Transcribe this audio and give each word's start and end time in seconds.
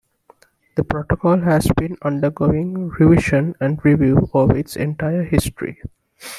The 0.77 0.83
protocol 0.83 1.41
has 1.41 1.67
been 1.77 1.95
undergoing 2.01 2.89
revision 2.89 3.53
and 3.61 3.79
review 3.85 4.31
over 4.33 4.57
its 4.57 4.75
entire 4.75 5.21
history. 5.21 5.79